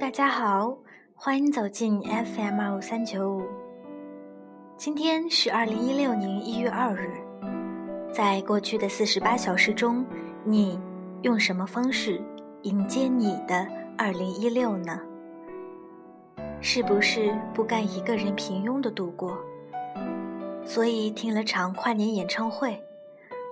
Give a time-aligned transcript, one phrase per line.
[0.00, 0.78] 大家好，
[1.16, 3.42] 欢迎走进 FM 二五三九五。
[4.76, 7.10] 今天是二零一六年一月二日，
[8.12, 10.06] 在过去的四十八小时中，
[10.44, 10.78] 你
[11.22, 12.22] 用什么方式
[12.62, 13.66] 迎接你的
[13.96, 15.00] 二零一六呢？
[16.60, 19.36] 是不是不该一个人平庸的度过？
[20.64, 22.80] 所以听了场跨年演唱会，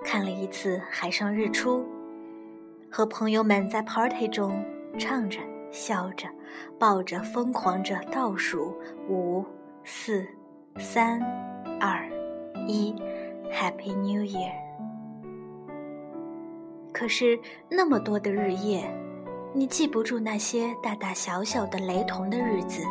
[0.04, 1.84] 看了一次海上日出，
[2.88, 4.65] 和朋友们在 party 中
[4.96, 6.28] 唱着、笑着、
[6.78, 8.74] 抱着、疯狂着倒数
[9.08, 9.44] 五、
[9.84, 10.26] 四。
[10.78, 11.22] 三、
[11.80, 12.06] 二、
[12.68, 12.94] 一
[13.50, 14.52] ，Happy New Year！
[16.92, 18.84] 可是那么多的日夜，
[19.54, 22.82] 你记不住那些大大小小的雷同的日子，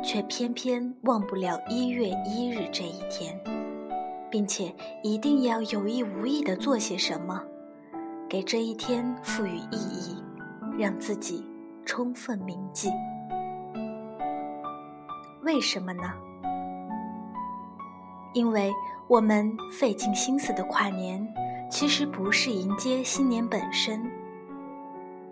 [0.00, 3.36] 却偏偏忘不了一月一日这一天，
[4.30, 4.72] 并且
[5.02, 7.42] 一定要有意无意的做些什么，
[8.28, 10.22] 给这一天赋予意义，
[10.78, 11.44] 让自己
[11.84, 12.90] 充分铭记。
[15.42, 16.12] 为什么呢？
[18.32, 18.72] 因为
[19.06, 21.26] 我们费尽心思的跨年，
[21.70, 24.10] 其实不是迎接新年本身，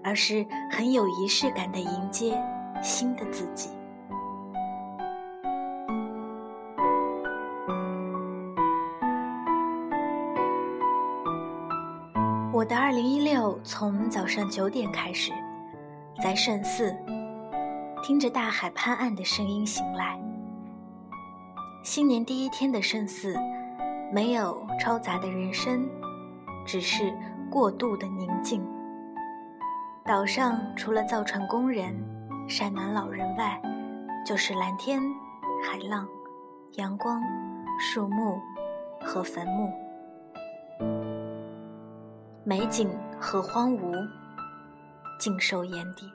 [0.05, 2.41] 而是很有仪式感的迎接
[2.83, 3.71] 新的自己。
[12.53, 15.33] 我的二零一六从早上九点开始，
[16.23, 16.95] 在圣寺，
[18.01, 20.17] 听着大海拍岸的声音醒来。
[21.83, 23.35] 新年第一天的圣寺，
[24.13, 25.85] 没有嘈杂的人声，
[26.65, 27.13] 只是
[27.51, 28.65] 过度的宁静。
[30.05, 31.93] 岛上除了造船工人、
[32.47, 33.61] 山南老人外，
[34.25, 35.03] 就是蓝天、
[35.65, 36.07] 海浪、
[36.75, 37.21] 阳光、
[37.81, 38.41] 树木
[39.01, 39.73] 和坟墓，
[42.45, 42.89] 美景
[43.19, 43.93] 和荒芜
[45.23, 46.11] 尽收眼底。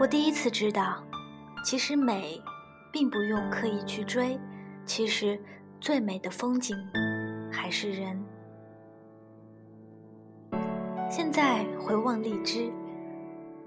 [0.00, 1.04] 我第一次知道，
[1.62, 2.40] 其实美。
[2.94, 4.38] 并不用刻意去追，
[4.86, 5.36] 其实
[5.80, 6.76] 最美的风景
[7.50, 8.24] 还是人。
[11.10, 12.72] 现在回望荔枝，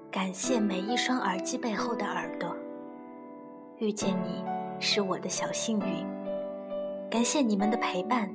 [0.09, 2.55] 感谢每一双耳机背后的耳朵。
[3.79, 4.45] 遇见你
[4.79, 6.07] 是我的小幸运，
[7.11, 8.33] 感谢你们的陪伴。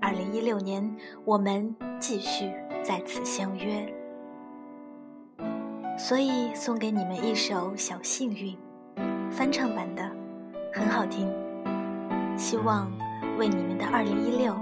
[0.00, 0.88] 二零一六年，
[1.24, 2.48] 我们继续
[2.82, 3.86] 在此相约，
[5.98, 8.54] 所以送给你们一首《小幸运》。
[9.30, 10.02] 翻唱版的
[10.72, 11.30] 很好听，
[12.36, 12.90] 希望
[13.38, 14.56] 为你们的二零一六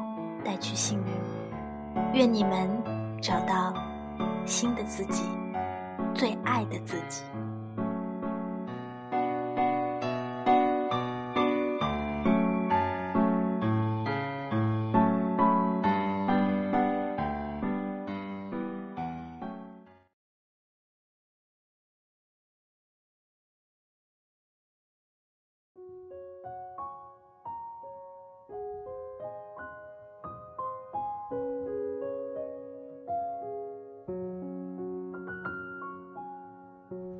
[0.44, 2.68] 带去幸运，愿你们
[3.22, 3.72] 找到
[4.44, 5.22] 新的自己，
[6.12, 7.22] 最爱的自己。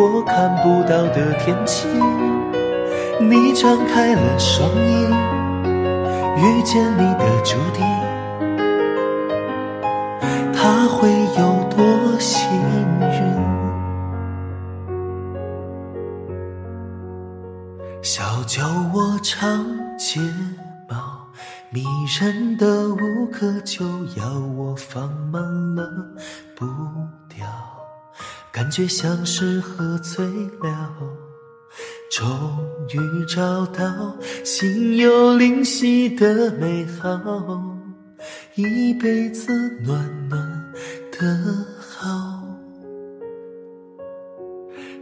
[0.00, 1.88] 我看不到的天气，
[3.18, 5.08] 你张开了双翼，
[6.40, 7.84] 遇见你的注定，
[10.54, 12.48] 他会有多幸
[13.00, 13.10] 运？
[18.00, 18.62] 小酒
[18.94, 19.66] 窝长
[19.98, 20.20] 睫
[20.88, 20.96] 毛，
[21.70, 21.82] 迷
[22.20, 23.84] 人的无可救
[24.16, 25.42] 药，我放慢
[25.74, 25.82] 了
[26.54, 26.64] 步
[27.28, 27.48] 调，
[28.58, 30.26] 感觉像是喝醉
[30.60, 30.92] 了
[32.10, 32.28] 终
[32.88, 34.12] 于找到
[34.42, 37.08] 心有灵犀的美好
[38.56, 39.52] 一辈子
[39.84, 40.42] 暖暖
[41.12, 42.42] 的好。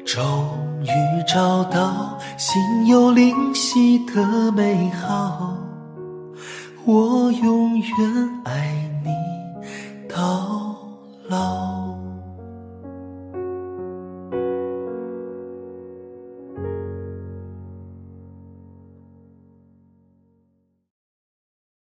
[0.04, 5.56] 终于找到心有灵犀的美好
[6.84, 9.10] 我永远爱你
[10.14, 10.76] 到
[11.26, 11.75] 老。